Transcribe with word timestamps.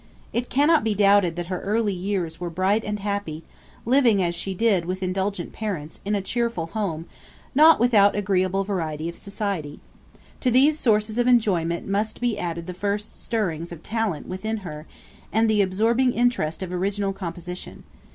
It 0.33 0.49
cannot 0.49 0.83
be 0.83 0.95
doubted 0.95 1.35
that 1.35 1.45
her 1.45 1.61
early 1.61 1.93
years 1.93 2.39
were 2.39 2.49
bright 2.49 2.83
and 2.83 2.97
happy, 2.97 3.43
living, 3.85 4.19
as 4.19 4.33
she 4.33 4.55
did, 4.55 4.85
with 4.85 5.03
indulgent 5.03 5.53
parents, 5.53 5.99
in 6.03 6.15
a 6.15 6.23
cheerful 6.23 6.65
home, 6.65 7.05
not 7.53 7.79
without 7.79 8.15
agreeable 8.15 8.63
variety 8.63 9.07
of 9.09 9.15
society. 9.15 9.79
To 10.39 10.49
these 10.49 10.79
sources 10.79 11.19
of 11.19 11.27
enjoyment 11.27 11.87
must 11.87 12.19
be 12.19 12.39
added 12.39 12.65
the 12.65 12.73
first 12.73 13.21
stirrings 13.23 13.71
of 13.71 13.83
talent 13.83 14.27
within 14.27 14.57
her, 14.65 14.87
and 15.31 15.47
the 15.47 15.61
absorbing 15.61 16.13
interest 16.13 16.63
of 16.63 16.73
original 16.73 17.13
composition. 17.13 17.83